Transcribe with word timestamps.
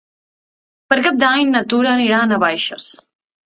Per 0.93 0.97
Cap 1.09 1.21
d'Any 1.25 1.53
na 1.57 1.63
Tura 1.75 1.95
anirà 1.99 2.25
a 2.25 2.33
Navaixes. 2.35 2.93